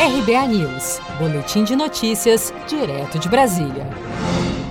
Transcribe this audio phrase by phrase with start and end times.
[0.00, 3.86] RBA News, Boletim de Notícias, direto de Brasília.